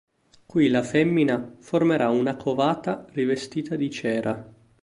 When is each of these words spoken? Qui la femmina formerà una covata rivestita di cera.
Qui 0.51 0.67
la 0.67 0.81
femmina 0.81 1.57
formerà 1.59 2.09
una 2.09 2.35
covata 2.35 3.05
rivestita 3.11 3.75
di 3.75 3.91
cera. 3.91 4.51